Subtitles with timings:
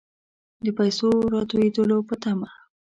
[0.65, 2.51] د پیسو راتوېدلو په طمع.